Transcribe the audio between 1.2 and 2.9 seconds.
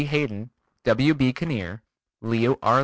Kinnear, Leo R.